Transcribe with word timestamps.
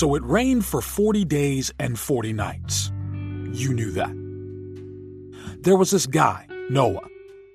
So 0.00 0.14
it 0.14 0.22
rained 0.24 0.64
for 0.64 0.80
40 0.80 1.26
days 1.26 1.70
and 1.78 1.98
40 1.98 2.32
nights. 2.32 2.90
You 3.52 3.74
knew 3.74 3.90
that. 3.90 4.16
There 5.60 5.76
was 5.76 5.90
this 5.90 6.06
guy, 6.06 6.46
Noah, 6.70 7.06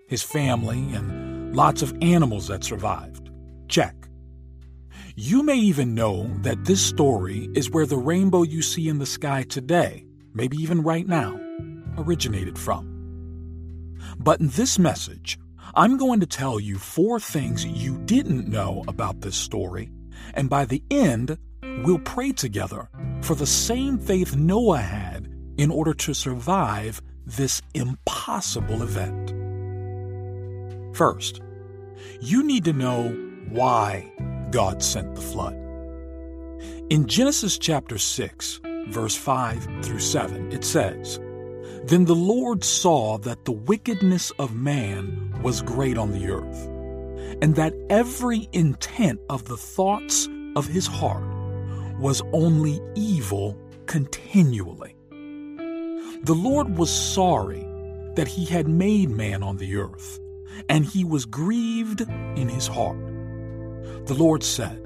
his 0.07 0.21
family, 0.21 0.78
and 0.93 1.55
lots 1.55 1.82
of 1.82 1.97
animals 2.04 2.50
that 2.50 2.64
survived. 2.64 3.32
Check. 3.68 3.96
You 5.16 5.42
may 5.42 5.55
even 5.55 5.96
know 5.96 6.29
that 6.42 6.66
this 6.66 6.86
story 6.86 7.50
is 7.55 7.71
where 7.71 7.88
the 7.88 7.97
rainbow 7.97 8.43
you 8.43 8.62
see 8.62 8.89
in 8.89 9.00
the 9.00 9.07
sky 9.07 9.41
today, 9.41 10.05
maybe 10.36 10.55
even 10.57 10.84
right 10.84 11.07
now, 11.07 11.41
originated 11.97 12.60
from. 12.60 13.97
But 14.19 14.39
in 14.39 14.50
this 14.50 14.77
message, 14.77 15.39
I'm 15.74 15.97
going 15.97 16.19
to 16.19 16.27
tell 16.27 16.60
you 16.60 16.77
four 16.77 17.19
things 17.19 17.66
you 17.66 17.97
didn't 18.05 18.47
know 18.47 18.83
about 18.88 19.21
this 19.21 19.36
story, 19.36 19.89
and 20.36 20.47
by 20.47 20.66
the 20.66 20.83
end, 20.91 21.39
we'll 21.84 22.00
pray 22.00 22.32
together 22.32 22.89
for 23.21 23.36
the 23.36 23.46
same 23.46 23.97
faith 23.97 24.36
Noah 24.36 24.79
had 24.79 25.29
in 25.57 25.71
order 25.71 25.93
to 25.93 26.14
survive 26.14 27.02
this 27.25 27.61
impossible 27.74 28.83
event. 28.83 29.33
First, 30.96 31.42
you 32.22 32.44
need 32.44 32.66
to 32.66 32.73
know 32.73 33.09
why 33.50 34.11
God 34.52 34.81
sent 34.81 35.16
the 35.16 35.22
flood. 35.22 35.56
In 36.89 37.08
Genesis 37.08 37.58
chapter 37.58 37.97
6, 37.97 38.61
verse 38.89 39.16
5 39.16 39.83
through 39.83 40.00
7, 40.00 40.52
it 40.52 40.64
says, 40.64 41.19
Then 41.86 42.05
the 42.05 42.16
Lord 42.16 42.64
saw 42.64 43.17
that 43.19 43.45
the 43.45 43.52
wickedness 43.52 44.31
of 44.38 44.55
man 44.55 45.33
was 45.42 45.61
great 45.61 45.97
on 45.97 46.11
the 46.11 46.30
earth, 46.30 46.67
and 47.42 47.55
that 47.55 47.73
every 47.89 48.47
intent 48.53 49.19
of 49.30 49.45
the 49.45 49.58
thoughts 49.58 50.30
of 50.55 50.67
his 50.67 50.88
heart 50.88 51.23
was 51.99 52.21
only 52.33 52.81
evil 52.95 53.57
continually. 53.85 54.95
The 56.23 56.35
Lord 56.35 56.77
was 56.77 56.89
sorry 56.89 57.65
that 58.15 58.27
he 58.27 58.45
had 58.45 58.67
made 58.67 59.09
man 59.09 59.43
on 59.43 59.57
the 59.57 59.75
earth, 59.77 60.19
and 60.69 60.85
he 60.85 61.03
was 61.03 61.25
grieved 61.25 62.02
in 62.02 62.49
his 62.49 62.67
heart. 62.67 62.97
The 64.07 64.15
Lord 64.15 64.43
said, 64.43 64.81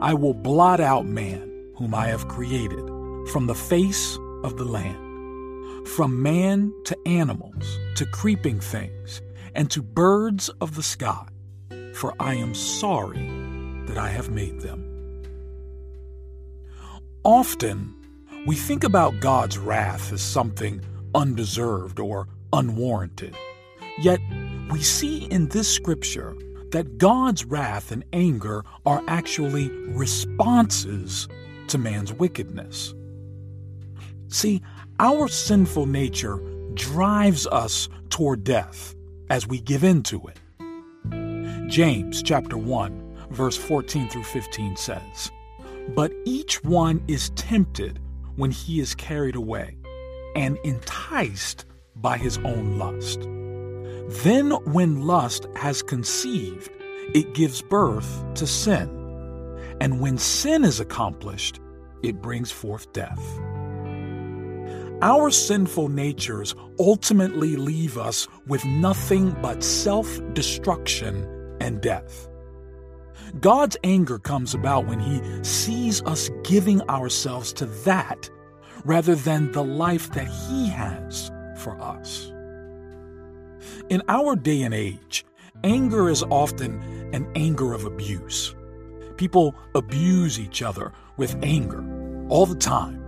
I 0.00 0.14
will 0.14 0.34
blot 0.34 0.80
out 0.80 1.06
man, 1.06 1.50
whom 1.76 1.94
I 1.94 2.06
have 2.06 2.28
created, 2.28 2.86
from 3.28 3.46
the 3.46 3.54
face 3.54 4.16
of 4.44 4.56
the 4.56 4.64
land, 4.64 5.88
from 5.88 6.22
man 6.22 6.72
to 6.84 6.96
animals, 7.06 7.78
to 7.96 8.06
creeping 8.06 8.60
things, 8.60 9.22
and 9.54 9.70
to 9.70 9.82
birds 9.82 10.48
of 10.60 10.74
the 10.74 10.82
sky, 10.82 11.26
for 11.94 12.14
I 12.20 12.34
am 12.34 12.54
sorry 12.54 13.28
that 13.86 13.98
I 13.98 14.08
have 14.08 14.30
made 14.30 14.60
them. 14.60 14.85
Often, 17.26 17.92
we 18.46 18.54
think 18.54 18.84
about 18.84 19.18
God's 19.18 19.58
wrath 19.58 20.12
as 20.12 20.22
something 20.22 20.80
undeserved 21.12 21.98
or 21.98 22.28
unwarranted. 22.52 23.34
Yet, 23.98 24.20
we 24.70 24.80
see 24.80 25.24
in 25.24 25.48
this 25.48 25.68
scripture 25.68 26.36
that 26.70 26.98
God's 26.98 27.44
wrath 27.44 27.90
and 27.90 28.04
anger 28.12 28.64
are 28.86 29.02
actually 29.08 29.70
responses 29.88 31.26
to 31.66 31.78
man's 31.78 32.12
wickedness. 32.12 32.94
See, 34.28 34.62
our 35.00 35.26
sinful 35.26 35.86
nature 35.86 36.40
drives 36.74 37.48
us 37.48 37.88
toward 38.08 38.44
death 38.44 38.94
as 39.30 39.48
we 39.48 39.58
give 39.58 39.82
in 39.82 40.04
to 40.04 40.22
it. 40.28 41.68
James 41.68 42.22
chapter 42.22 42.56
1 42.56 43.02
verse 43.30 43.56
14 43.56 44.08
through 44.08 44.22
15 44.22 44.76
says, 44.76 45.32
"But 45.94 46.12
each 46.24 46.62
one 46.64 47.02
is 47.08 47.30
tempted 47.30 48.00
when 48.36 48.50
he 48.50 48.80
is 48.80 48.94
carried 48.94 49.36
away 49.36 49.76
and 50.34 50.58
enticed 50.64 51.64
by 51.96 52.18
his 52.18 52.38
own 52.38 52.78
lust. 52.78 53.22
Then, 54.22 54.50
when 54.72 55.06
lust 55.06 55.46
has 55.56 55.82
conceived, 55.82 56.70
it 57.14 57.34
gives 57.34 57.62
birth 57.62 58.24
to 58.34 58.46
sin. 58.46 58.88
And 59.80 60.00
when 60.00 60.18
sin 60.18 60.64
is 60.64 60.80
accomplished, 60.80 61.60
it 62.02 62.22
brings 62.22 62.50
forth 62.50 62.92
death. 62.92 63.20
Our 65.02 65.30
sinful 65.30 65.88
natures 65.88 66.54
ultimately 66.78 67.56
leave 67.56 67.98
us 67.98 68.28
with 68.46 68.64
nothing 68.64 69.36
but 69.42 69.62
self 69.62 70.20
destruction 70.32 71.56
and 71.60 71.80
death. 71.80 72.28
God's 73.40 73.76
anger 73.84 74.18
comes 74.18 74.54
about 74.54 74.86
when 74.86 75.00
He 75.00 75.20
sees 75.44 76.02
us 76.02 76.30
giving 76.44 76.80
ourselves 76.88 77.52
to 77.54 77.66
that 77.84 78.30
rather 78.84 79.14
than 79.14 79.52
the 79.52 79.64
life 79.64 80.12
that 80.12 80.28
He 80.28 80.68
has 80.68 81.30
for 81.58 81.80
us. 81.80 82.32
In 83.88 84.02
our 84.08 84.36
day 84.36 84.62
and 84.62 84.74
age, 84.74 85.24
anger 85.64 86.08
is 86.08 86.22
often 86.24 86.80
an 87.12 87.30
anger 87.34 87.72
of 87.72 87.84
abuse. 87.84 88.54
People 89.16 89.54
abuse 89.74 90.38
each 90.38 90.62
other 90.62 90.92
with 91.16 91.36
anger 91.42 91.84
all 92.28 92.46
the 92.46 92.54
time. 92.54 93.02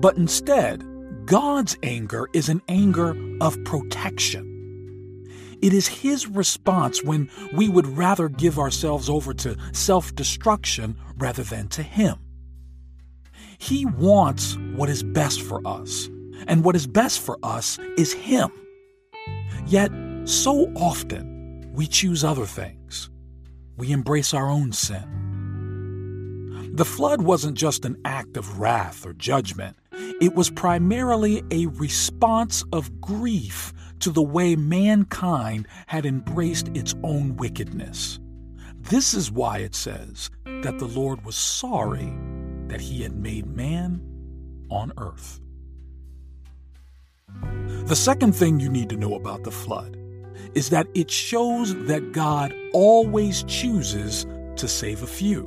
But 0.00 0.16
instead, 0.16 0.84
God's 1.26 1.76
anger 1.82 2.28
is 2.32 2.48
an 2.48 2.62
anger 2.68 3.16
of 3.40 3.62
protection. 3.64 4.57
It 5.60 5.72
is 5.72 5.88
His 5.88 6.26
response 6.26 7.02
when 7.02 7.30
we 7.52 7.68
would 7.68 7.86
rather 7.86 8.28
give 8.28 8.58
ourselves 8.58 9.08
over 9.08 9.34
to 9.34 9.56
self 9.72 10.14
destruction 10.14 10.96
rather 11.16 11.42
than 11.42 11.68
to 11.68 11.82
Him. 11.82 12.16
He 13.58 13.84
wants 13.84 14.56
what 14.76 14.88
is 14.88 15.02
best 15.02 15.40
for 15.40 15.60
us, 15.66 16.08
and 16.46 16.64
what 16.64 16.76
is 16.76 16.86
best 16.86 17.20
for 17.20 17.38
us 17.42 17.78
is 17.96 18.12
Him. 18.12 18.50
Yet, 19.66 19.90
so 20.24 20.72
often, 20.76 21.70
we 21.74 21.86
choose 21.86 22.22
other 22.24 22.46
things. 22.46 23.10
We 23.76 23.92
embrace 23.92 24.32
our 24.34 24.48
own 24.48 24.72
sin. 24.72 25.18
The 26.74 26.84
flood 26.84 27.22
wasn't 27.22 27.58
just 27.58 27.84
an 27.84 27.96
act 28.04 28.36
of 28.36 28.60
wrath 28.60 29.04
or 29.04 29.12
judgment, 29.12 29.76
it 30.20 30.34
was 30.34 30.50
primarily 30.50 31.42
a 31.50 31.66
response 31.66 32.64
of 32.72 33.00
grief 33.00 33.72
to 34.00 34.10
the 34.10 34.22
way 34.22 34.56
mankind 34.56 35.66
had 35.86 36.06
embraced 36.06 36.68
its 36.76 36.94
own 37.02 37.36
wickedness. 37.36 38.18
This 38.76 39.14
is 39.14 39.30
why 39.30 39.58
it 39.58 39.74
says 39.74 40.30
that 40.62 40.78
the 40.78 40.86
Lord 40.86 41.24
was 41.24 41.36
sorry 41.36 42.12
that 42.68 42.80
he 42.80 43.02
had 43.02 43.16
made 43.16 43.46
man 43.46 44.00
on 44.70 44.92
earth. 44.98 45.40
The 47.86 47.96
second 47.96 48.34
thing 48.34 48.60
you 48.60 48.68
need 48.68 48.88
to 48.90 48.96
know 48.96 49.14
about 49.14 49.44
the 49.44 49.50
flood 49.50 49.96
is 50.54 50.70
that 50.70 50.86
it 50.94 51.10
shows 51.10 51.74
that 51.86 52.12
God 52.12 52.54
always 52.72 53.44
chooses 53.44 54.26
to 54.56 54.66
save 54.66 55.02
a 55.02 55.06
few, 55.06 55.46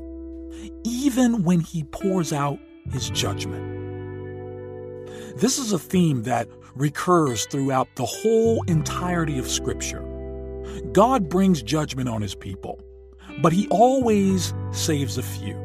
even 0.83 1.43
when 1.43 1.59
he 1.59 1.83
pours 1.85 2.31
out 2.31 2.59
his 2.91 3.09
judgment. 3.09 3.70
This 5.35 5.57
is 5.57 5.71
a 5.71 5.79
theme 5.79 6.23
that 6.23 6.47
recurs 6.75 7.45
throughout 7.45 7.87
the 7.95 8.05
whole 8.05 8.63
entirety 8.63 9.37
of 9.37 9.47
Scripture. 9.47 10.05
God 10.93 11.29
brings 11.29 11.61
judgment 11.61 12.09
on 12.09 12.21
his 12.21 12.35
people, 12.35 12.79
but 13.41 13.53
he 13.53 13.67
always 13.69 14.53
saves 14.71 15.17
a 15.17 15.23
few. 15.23 15.55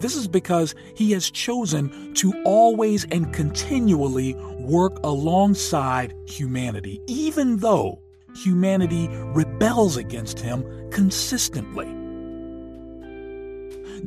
This 0.00 0.16
is 0.16 0.28
because 0.28 0.74
he 0.94 1.12
has 1.12 1.30
chosen 1.30 2.14
to 2.14 2.32
always 2.44 3.04
and 3.06 3.32
continually 3.32 4.34
work 4.58 4.98
alongside 5.02 6.14
humanity, 6.26 7.00
even 7.06 7.58
though 7.58 8.00
humanity 8.34 9.08
rebels 9.08 9.96
against 9.96 10.38
him 10.38 10.64
consistently. 10.90 11.94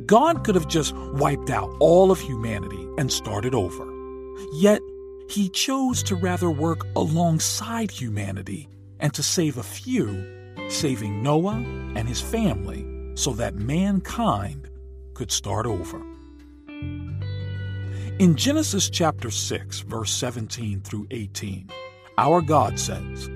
God 0.06 0.44
could 0.44 0.54
have 0.54 0.68
just 0.68 0.94
wiped 0.96 1.50
out 1.50 1.74
all 1.80 2.10
of 2.10 2.20
humanity 2.20 2.88
and 2.98 3.12
started 3.12 3.54
over. 3.54 3.91
Yet, 4.54 4.80
he 5.28 5.48
chose 5.48 6.02
to 6.04 6.14
rather 6.14 6.50
work 6.50 6.86
alongside 6.94 7.90
humanity 7.90 8.68
and 9.00 9.12
to 9.14 9.22
save 9.22 9.56
a 9.56 9.62
few, 9.62 10.24
saving 10.68 11.22
Noah 11.22 11.64
and 11.96 12.08
his 12.08 12.20
family 12.20 12.86
so 13.14 13.32
that 13.32 13.54
mankind 13.54 14.68
could 15.14 15.30
start 15.30 15.66
over. 15.66 16.02
In 18.18 18.36
Genesis 18.36 18.88
chapter 18.90 19.30
6, 19.30 19.80
verse 19.80 20.12
17 20.12 20.82
through 20.82 21.06
18, 21.10 21.68
our 22.18 22.40
God 22.40 22.78
says, 22.78 23.28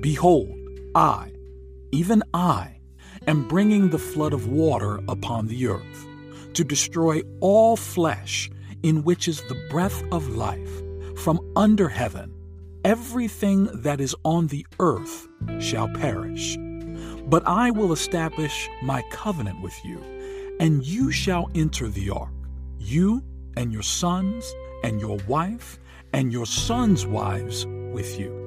Behold, 0.00 0.56
I, 0.94 1.32
even 1.92 2.22
I, 2.34 2.78
am 3.26 3.48
bringing 3.48 3.88
the 3.88 3.98
flood 3.98 4.32
of 4.32 4.48
water 4.48 5.00
upon 5.08 5.46
the 5.46 5.66
earth 5.66 6.06
to 6.54 6.64
destroy 6.64 7.22
all 7.40 7.76
flesh 7.76 8.50
in 8.82 9.02
which 9.04 9.28
is 9.28 9.40
the 9.42 9.66
breath 9.70 10.02
of 10.12 10.28
life 10.30 10.82
from 11.16 11.40
under 11.56 11.88
heaven. 11.88 12.32
Everything 12.84 13.68
that 13.82 14.00
is 14.00 14.14
on 14.24 14.48
the 14.48 14.66
earth 14.80 15.28
shall 15.60 15.88
perish. 15.88 16.56
But 17.26 17.46
I 17.46 17.70
will 17.70 17.92
establish 17.92 18.68
my 18.82 19.02
covenant 19.10 19.62
with 19.62 19.74
you, 19.84 20.00
and 20.58 20.84
you 20.84 21.12
shall 21.12 21.50
enter 21.54 21.88
the 21.88 22.10
ark, 22.10 22.32
you 22.78 23.22
and 23.56 23.72
your 23.72 23.82
sons 23.82 24.52
and 24.82 25.00
your 25.00 25.18
wife 25.28 25.78
and 26.12 26.32
your 26.32 26.46
sons' 26.46 27.06
wives 27.06 27.66
with 27.92 28.18
you. 28.18 28.38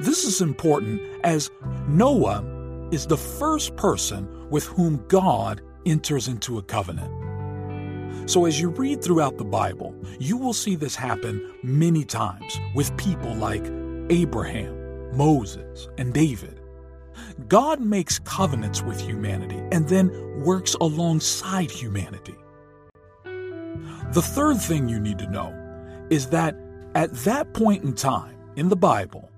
This 0.00 0.24
is 0.24 0.40
important 0.40 1.02
as 1.24 1.50
Noah 1.88 2.42
is 2.90 3.06
the 3.06 3.16
first 3.16 3.76
person 3.76 4.48
with 4.50 4.64
whom 4.64 5.04
God 5.08 5.60
enters 5.84 6.28
into 6.28 6.58
a 6.58 6.62
covenant. 6.62 7.29
So, 8.26 8.44
as 8.44 8.60
you 8.60 8.70
read 8.70 9.02
throughout 9.02 9.38
the 9.38 9.44
Bible, 9.44 9.94
you 10.18 10.36
will 10.36 10.52
see 10.52 10.76
this 10.76 10.94
happen 10.94 11.54
many 11.62 12.04
times 12.04 12.58
with 12.74 12.96
people 12.96 13.34
like 13.34 13.64
Abraham, 14.10 15.16
Moses, 15.16 15.88
and 15.98 16.12
David. 16.12 16.60
God 17.48 17.80
makes 17.80 18.18
covenants 18.20 18.82
with 18.82 19.00
humanity 19.00 19.60
and 19.72 19.88
then 19.88 20.10
works 20.44 20.74
alongside 20.80 21.70
humanity. 21.70 22.36
The 24.12 24.22
third 24.22 24.60
thing 24.60 24.88
you 24.88 24.98
need 24.98 25.18
to 25.18 25.30
know 25.30 25.54
is 26.10 26.26
that 26.28 26.56
at 26.94 27.14
that 27.24 27.52
point 27.54 27.84
in 27.84 27.94
time 27.94 28.36
in 28.56 28.68
the 28.68 28.76
Bible, 28.76 29.30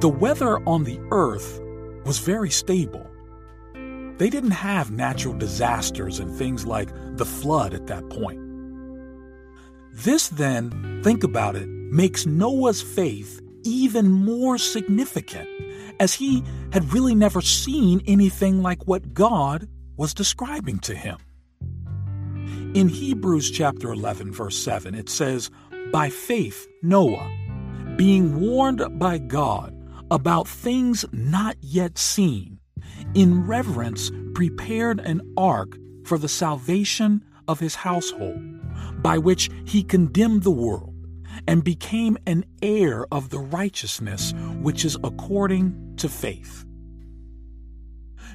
the 0.00 0.08
weather 0.08 0.58
on 0.68 0.84
the 0.84 1.00
earth 1.10 1.60
was 2.04 2.18
very 2.18 2.50
stable. 2.50 3.10
They 4.18 4.30
didn't 4.30 4.52
have 4.52 4.90
natural 4.90 5.34
disasters 5.34 6.18
and 6.18 6.34
things 6.34 6.66
like 6.66 6.90
the 7.16 7.26
flood 7.26 7.74
at 7.74 7.86
that 7.88 8.08
point. 8.08 8.40
This 9.92 10.28
then, 10.28 11.00
think 11.02 11.24
about 11.24 11.56
it, 11.56 11.68
makes 11.68 12.26
Noah's 12.26 12.82
faith 12.82 13.40
even 13.64 14.10
more 14.10 14.58
significant, 14.58 15.48
as 15.98 16.14
he 16.14 16.42
had 16.72 16.92
really 16.92 17.14
never 17.14 17.40
seen 17.40 18.02
anything 18.06 18.62
like 18.62 18.86
what 18.86 19.14
God 19.14 19.68
was 19.96 20.14
describing 20.14 20.78
to 20.80 20.94
him. 20.94 21.18
In 22.74 22.88
Hebrews 22.88 23.50
chapter 23.50 23.90
11, 23.90 24.32
verse 24.32 24.58
7, 24.58 24.94
it 24.94 25.08
says, 25.08 25.50
By 25.92 26.10
faith, 26.10 26.66
Noah, 26.82 27.30
being 27.96 28.38
warned 28.38 28.98
by 28.98 29.18
God 29.18 29.74
about 30.10 30.46
things 30.46 31.04
not 31.12 31.56
yet 31.60 31.96
seen, 31.96 32.55
in 33.14 33.46
reverence 33.46 34.10
prepared 34.34 35.00
an 35.00 35.20
ark 35.36 35.78
for 36.04 36.18
the 36.18 36.28
salvation 36.28 37.24
of 37.48 37.60
his 37.60 37.74
household, 37.74 38.40
by 39.02 39.18
which 39.18 39.50
he 39.64 39.82
condemned 39.82 40.42
the 40.42 40.50
world 40.50 40.94
and 41.46 41.64
became 41.64 42.16
an 42.26 42.44
heir 42.62 43.06
of 43.12 43.30
the 43.30 43.38
righteousness 43.38 44.32
which 44.60 44.84
is 44.84 44.96
according 45.04 45.94
to 45.96 46.08
faith. 46.08 46.64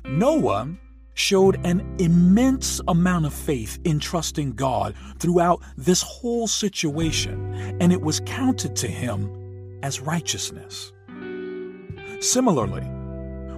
Noah 0.06 0.76
showed 1.14 1.64
an 1.66 1.96
immense 2.00 2.82
amount 2.88 3.26
of 3.26 3.34
faith 3.34 3.80
in 3.84 4.00
trusting 4.00 4.54
God 4.54 4.96
throughout 5.20 5.62
this 5.78 6.02
whole 6.02 6.48
situation, 6.48 7.54
and 7.80 7.92
it 7.92 8.02
was 8.02 8.22
counted 8.26 8.76
to 8.78 8.88
him 8.88 9.30
as 9.84 10.00
righteousness. 10.00 10.92
Similarly, 12.20 12.88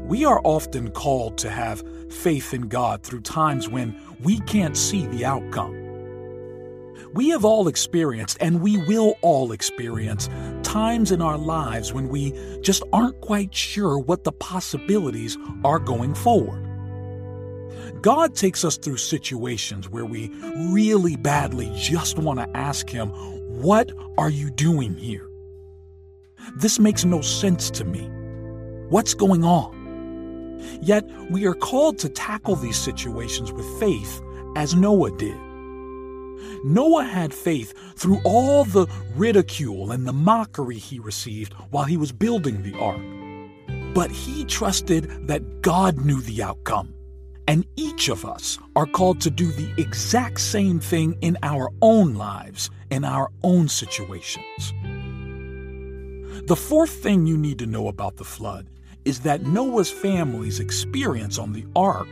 we 0.04 0.26
are 0.26 0.42
often 0.44 0.92
called 0.92 1.38
to 1.40 1.50
have 1.50 1.84
faith 2.10 2.54
in 2.54 2.68
God 2.68 3.04
through 3.04 3.22
times 3.22 3.70
when 3.70 4.00
we 4.22 4.40
can't 4.42 4.76
see 4.76 5.06
the 5.08 5.26
outcome. 5.26 5.80
We 7.14 7.30
have 7.30 7.46
all 7.46 7.68
experienced, 7.68 8.38
and 8.42 8.62
we 8.62 8.78
will 8.78 9.16
all 9.22 9.52
experience, 9.52 10.30
times 10.64 11.12
in 11.12 11.22
our 11.22 11.38
lives 11.38 11.94
when 11.94 12.10
we 12.10 12.34
just 12.62 12.84
aren't 12.92 13.22
quite 13.22 13.54
sure 13.54 14.00
what 14.00 14.24
the 14.24 14.32
possibilities 14.32 15.38
are 15.64 15.80
going 15.80 16.16
forward. 16.16 16.62
God 18.02 18.36
takes 18.36 18.66
us 18.66 18.78
through 18.78 18.98
situations 18.98 19.90
where 19.90 20.06
we 20.06 20.30
really 20.72 21.16
badly 21.16 21.72
just 21.76 22.18
want 22.18 22.40
to 22.40 22.58
ask 22.58 22.90
Him, 22.90 23.10
What 23.62 23.92
are 24.18 24.30
you 24.30 24.50
doing 24.50 24.96
here? 24.96 25.30
This 26.58 26.80
makes 26.80 27.06
no 27.06 27.22
sense 27.22 27.70
to 27.72 27.86
me. 27.86 28.10
What's 28.90 29.14
going 29.14 29.44
on? 29.44 29.83
Yet 30.82 31.06
we 31.30 31.46
are 31.46 31.54
called 31.54 31.98
to 32.00 32.10
tackle 32.10 32.56
these 32.56 32.78
situations 32.78 33.52
with 33.52 33.66
faith 33.80 34.22
as 34.56 34.76
Noah 34.76 35.12
did. 35.18 35.40
Noah 36.64 37.04
had 37.04 37.34
faith 37.34 37.74
through 37.96 38.22
all 38.24 38.64
the 38.64 38.88
ridicule 39.16 39.92
and 39.92 40.08
the 40.08 40.14
mockery 40.14 40.78
he 40.78 41.00
received 41.00 41.54
while 41.72 41.84
he 41.84 41.98
was 41.98 42.12
building 42.12 42.64
the 42.64 42.78
ark. 42.80 43.02
But 43.94 44.12
he 44.12 44.46
trusted 44.46 45.28
that 45.28 45.62
God 45.62 46.06
knew 46.06 46.22
the 46.22 46.42
outcome. 46.42 46.94
And 47.48 47.66
each 47.76 48.08
of 48.08 48.26
us 48.26 48.58
are 48.76 48.86
called 48.86 49.20
to 49.22 49.30
do 49.30 49.52
the 49.52 49.70
exact 49.78 50.40
same 50.40 50.80
thing 50.80 51.18
in 51.20 51.38
our 51.44 51.70
own 51.82 52.16
lives, 52.16 52.70
in 52.90 53.04
our 53.04 53.30
own 53.44 53.68
situations. 53.68 54.74
The 56.48 56.56
fourth 56.56 56.92
thing 56.92 57.26
you 57.26 57.38
need 57.38 57.60
to 57.60 57.66
know 57.66 57.90
about 57.90 58.16
the 58.16 58.24
flood 58.24 58.68
is 59.06 59.22
that 59.22 59.44
Noah's 59.44 59.92
family's 59.92 60.60
experience 60.60 61.38
on 61.38 61.54
the 61.54 61.66
ark 61.76 62.08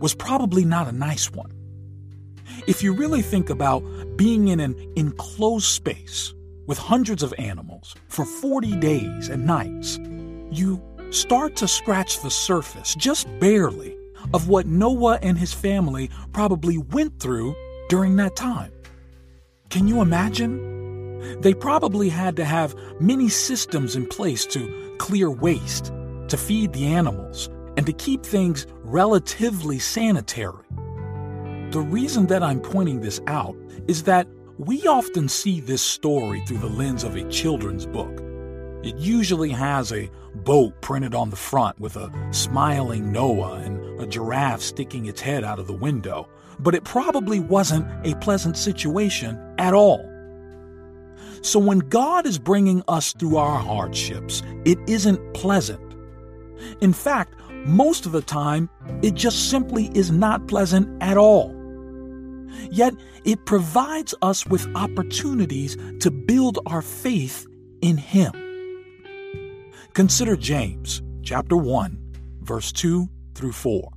was 0.00 0.14
probably 0.14 0.64
not 0.64 0.88
a 0.88 0.92
nice 0.92 1.30
one. 1.30 1.52
If 2.66 2.82
you 2.82 2.92
really 2.92 3.22
think 3.22 3.50
about 3.50 3.82
being 4.16 4.48
in 4.48 4.60
an 4.60 4.74
enclosed 4.96 5.66
space 5.66 6.34
with 6.66 6.78
hundreds 6.78 7.22
of 7.22 7.34
animals 7.38 7.94
for 8.08 8.24
40 8.24 8.76
days 8.76 9.28
and 9.28 9.46
nights, 9.46 9.98
you 10.50 10.82
start 11.10 11.56
to 11.56 11.68
scratch 11.68 12.20
the 12.22 12.30
surface, 12.30 12.94
just 12.96 13.26
barely, 13.40 13.96
of 14.34 14.48
what 14.48 14.66
Noah 14.66 15.18
and 15.22 15.38
his 15.38 15.52
family 15.52 16.10
probably 16.32 16.78
went 16.78 17.18
through 17.20 17.54
during 17.88 18.16
that 18.16 18.36
time. 18.36 18.72
Can 19.70 19.88
you 19.88 20.00
imagine? 20.00 21.40
They 21.40 21.54
probably 21.54 22.08
had 22.08 22.36
to 22.36 22.44
have 22.44 22.74
many 23.00 23.28
systems 23.28 23.96
in 23.96 24.06
place 24.06 24.46
to 24.46 24.96
clear 24.98 25.30
waste, 25.30 25.92
to 26.30 26.36
feed 26.36 26.72
the 26.72 26.86
animals, 26.86 27.48
and 27.76 27.86
to 27.86 27.92
keep 27.92 28.24
things 28.24 28.66
relatively 28.82 29.78
sanitary. 29.78 30.64
The 31.70 31.80
reason 31.80 32.26
that 32.26 32.42
I'm 32.42 32.60
pointing 32.60 33.00
this 33.00 33.20
out 33.26 33.56
is 33.86 34.02
that 34.04 34.26
we 34.58 34.86
often 34.86 35.28
see 35.28 35.60
this 35.60 35.82
story 35.82 36.40
through 36.40 36.58
the 36.58 36.68
lens 36.68 37.04
of 37.04 37.16
a 37.16 37.28
children's 37.30 37.86
book. 37.86 38.20
It 38.82 38.96
usually 38.96 39.50
has 39.50 39.92
a 39.92 40.10
boat 40.34 40.80
printed 40.80 41.14
on 41.14 41.30
the 41.30 41.36
front 41.36 41.78
with 41.78 41.96
a 41.96 42.10
smiling 42.30 43.12
Noah 43.12 43.60
and 43.60 44.00
a 44.00 44.06
giraffe 44.06 44.62
sticking 44.62 45.06
its 45.06 45.20
head 45.20 45.44
out 45.44 45.58
of 45.58 45.66
the 45.66 45.72
window, 45.72 46.28
but 46.58 46.74
it 46.74 46.84
probably 46.84 47.40
wasn't 47.40 47.86
a 48.06 48.14
pleasant 48.16 48.56
situation 48.56 49.38
at 49.58 49.74
all. 49.74 50.06
So 51.42 51.58
when 51.58 51.78
God 51.78 52.26
is 52.26 52.38
bringing 52.38 52.82
us 52.88 53.12
through 53.12 53.36
our 53.36 53.58
hardships, 53.58 54.42
it 54.64 54.78
isn't 54.86 55.34
pleasant. 55.34 55.89
In 56.80 56.92
fact, 56.92 57.34
most 57.66 58.06
of 58.06 58.12
the 58.12 58.22
time, 58.22 58.68
it 59.02 59.14
just 59.14 59.50
simply 59.50 59.90
is 59.94 60.10
not 60.10 60.48
pleasant 60.48 61.02
at 61.02 61.16
all. 61.16 61.54
Yet, 62.70 62.94
it 63.24 63.46
provides 63.46 64.14
us 64.22 64.46
with 64.46 64.66
opportunities 64.74 65.76
to 66.00 66.10
build 66.10 66.58
our 66.66 66.82
faith 66.82 67.46
in 67.80 67.96
Him. 67.96 68.32
Consider 69.94 70.36
James 70.36 71.02
chapter 71.22 71.56
1, 71.56 71.98
verse 72.40 72.72
2 72.72 73.08
through 73.34 73.52
4. 73.52 73.92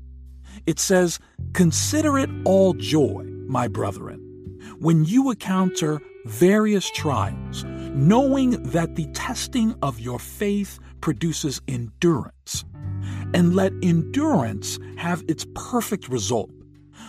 It 0.66 0.80
says, 0.80 1.20
Consider 1.54 2.18
it 2.18 2.30
all 2.46 2.74
joy, 2.74 3.24
my 3.48 3.68
brethren, 3.68 4.20
when 4.80 5.06
you 5.06 5.32
encounter 5.32 6.02
various 6.26 6.90
trials, 6.92 7.64
knowing 7.66 8.52
that 8.64 8.96
the 8.96 9.08
testing 9.08 9.76
of 9.82 10.00
your 10.00 10.20
faith 10.20 10.80
produces 11.04 11.62
endurance. 11.68 12.64
And 13.34 13.54
let 13.54 13.74
endurance 13.84 14.80
have 14.96 15.22
its 15.28 15.46
perfect 15.54 16.08
result, 16.08 16.50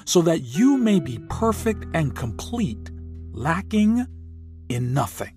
so 0.04 0.20
that 0.22 0.40
you 0.40 0.76
may 0.76 0.98
be 0.98 1.20
perfect 1.28 1.86
and 1.94 2.12
complete, 2.12 2.90
lacking 3.30 4.04
in 4.68 4.94
nothing. 4.94 5.32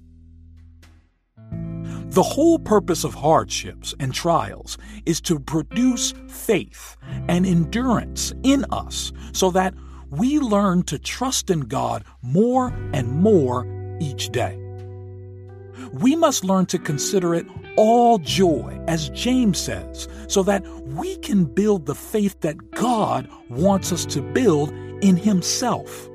The 2.08 2.24
whole 2.24 2.58
purpose 2.58 3.04
of 3.04 3.14
hardships 3.14 3.94
and 4.00 4.12
trials 4.12 4.80
is 5.06 5.22
to 5.22 5.40
produce 5.40 6.16
faith 6.28 6.98
and 7.28 7.46
endurance 7.46 8.34
in 8.42 8.66
us 8.72 9.14
so 9.34 9.52
that 9.52 9.76
we 10.10 10.40
learn 10.40 10.82
to 10.86 10.98
trust 10.98 11.52
in 11.52 11.60
God 11.60 12.04
more 12.24 12.74
and 12.92 13.08
more 13.12 13.68
each 14.00 14.30
day. 14.30 14.67
We 15.92 16.16
must 16.16 16.44
learn 16.44 16.66
to 16.68 16.80
consider 16.80 17.36
it 17.36 17.46
all 17.76 18.18
joy, 18.20 18.80
as 18.88 19.10
James 19.10 19.58
says, 19.58 20.08
so 20.28 20.44
that 20.44 20.66
we 20.86 21.18
can 21.18 21.46
build 21.46 21.86
the 21.86 21.96
faith 21.96 22.40
that 22.42 22.72
God 22.72 23.30
wants 23.50 23.92
us 23.92 24.06
to 24.08 24.22
build 24.22 24.72
in 25.02 25.16
Himself. 25.16 26.10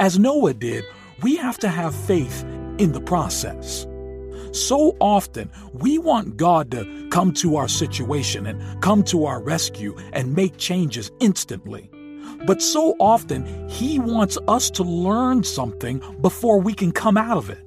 As 0.00 0.18
Noah 0.18 0.54
did, 0.54 0.84
we 1.22 1.36
have 1.36 1.58
to 1.58 1.68
have 1.68 1.94
faith 1.94 2.44
in 2.78 2.92
the 2.92 3.00
process. 3.00 3.86
So 4.52 4.96
often, 5.00 5.50
we 5.72 5.98
want 5.98 6.36
God 6.36 6.70
to 6.72 7.08
come 7.10 7.32
to 7.34 7.56
our 7.56 7.68
situation 7.68 8.46
and 8.46 8.82
come 8.82 9.04
to 9.04 9.26
our 9.26 9.40
rescue 9.40 9.96
and 10.12 10.34
make 10.34 10.56
changes 10.56 11.12
instantly. 11.20 11.90
But 12.46 12.62
so 12.62 12.96
often, 12.98 13.68
He 13.68 13.98
wants 13.98 14.38
us 14.48 14.70
to 14.70 14.82
learn 14.82 15.44
something 15.44 16.02
before 16.20 16.60
we 16.60 16.74
can 16.74 16.90
come 16.90 17.16
out 17.16 17.36
of 17.36 17.50
it. 17.50 17.64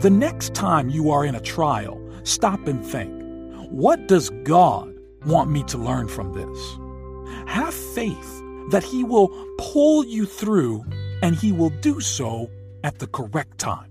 The 0.00 0.08
next 0.08 0.54
time 0.54 0.88
you 0.88 1.10
are 1.10 1.26
in 1.26 1.34
a 1.34 1.40
trial, 1.40 2.00
stop 2.22 2.66
and 2.66 2.82
think 2.82 3.22
what 3.68 4.08
does 4.08 4.30
God 4.44 4.98
want 5.26 5.50
me 5.50 5.62
to 5.64 5.76
learn 5.76 6.08
from 6.08 6.32
this? 6.32 6.78
Have 7.46 7.74
faith 7.74 8.42
that 8.70 8.82
He 8.82 9.04
will 9.04 9.28
pull 9.58 10.06
you 10.06 10.24
through 10.24 10.86
and 11.22 11.34
He 11.34 11.52
will 11.52 11.68
do 11.68 12.00
so 12.00 12.50
at 12.82 12.98
the 12.98 13.08
correct 13.08 13.58
time. 13.58 13.90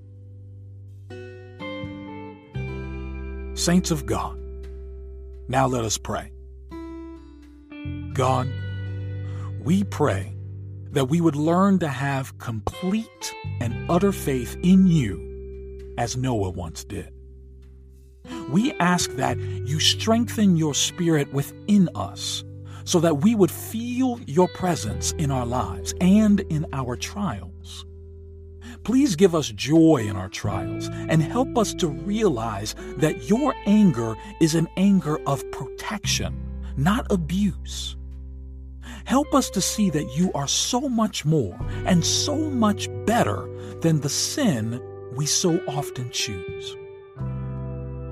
Saints 3.56 3.92
of 3.92 4.08
God, 4.08 4.36
now 5.48 5.68
let 5.68 5.86
us 5.86 6.00
pray. 6.00 6.32
God, 8.14 8.52
we 9.62 9.84
pray 9.84 10.34
that 10.90 11.06
we 11.06 11.22
would 11.22 11.36
learn 11.36 11.78
to 11.78 11.88
have 11.88 12.36
complete 12.40 13.36
and 13.62 13.92
utter 13.92 14.12
faith 14.12 14.58
in 14.64 14.88
you 14.88 15.29
as 16.00 16.16
Noah 16.18 16.50
once 16.50 16.84
did. 16.84 17.12
We 18.50 18.74
ask 18.80 19.12
that 19.18 19.38
you 19.38 19.80
strengthen 19.80 20.56
your 20.56 20.74
spirit 20.74 21.32
within 21.34 21.90
us 21.94 22.44
so 22.86 23.00
that 23.02 23.18
we 23.18 23.36
would 23.36 23.52
feel 23.52 24.20
your 24.26 24.48
presence 24.48 25.12
in 25.14 25.30
our 25.30 25.46
lives 25.46 25.94
and 26.02 26.40
in 26.40 26.66
our 26.74 26.96
trials. 26.96 27.86
Please 28.84 29.16
give 29.16 29.36
us 29.36 29.50
joy 29.50 30.06
in 30.08 30.16
our 30.16 30.30
trials 30.30 30.88
and 30.88 31.22
help 31.22 31.58
us 31.58 31.74
to 31.76 31.88
realize 31.88 32.76
that 32.98 33.30
your 33.30 33.54
anger 33.66 34.16
is 34.40 34.56
an 34.56 34.68
anger 34.78 35.20
of 35.28 35.44
protection, 35.52 36.34
not 36.78 37.12
abuse. 37.12 37.98
Help 39.04 39.34
us 39.34 39.50
to 39.50 39.60
see 39.60 39.90
that 39.90 40.16
you 40.16 40.32
are 40.34 40.48
so 40.48 40.82
much 40.82 41.26
more 41.26 41.60
and 41.86 42.06
so 42.06 42.36
much 42.36 42.88
better 43.06 43.50
than 43.82 44.00
the 44.00 44.10
sin 44.10 44.82
we 45.16 45.26
so 45.26 45.60
often 45.68 46.10
choose. 46.12 46.76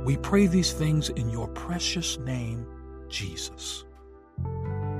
We 0.06 0.18
pray 0.18 0.48
these 0.48 0.72
things 0.74 1.10
in 1.10 1.30
your 1.30 1.48
precious 1.50 2.18
name, 2.20 2.66
Jesus. 3.10 3.84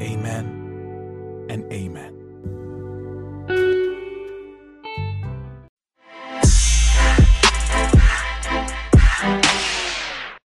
Amen 0.02 1.46
and 1.50 1.72
amen. 1.72 2.17